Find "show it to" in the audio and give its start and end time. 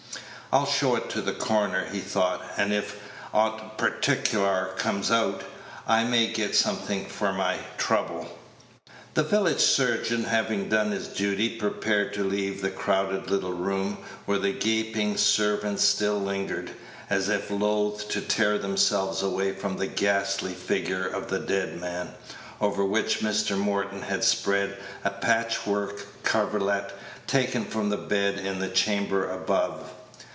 0.65-1.21